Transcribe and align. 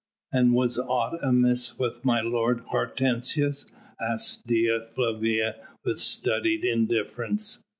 "And 0.33 0.55
was 0.55 0.79
aught 0.79 1.23
amiss 1.23 1.77
with 1.77 2.03
my 2.03 2.21
lord 2.21 2.61
Hortensius?" 2.71 3.71
asked 3.99 4.47
Dea 4.47 4.79
Flavia 4.95 5.57
with 5.85 5.99
studied 5.99 6.65
indifference. 6.65 7.61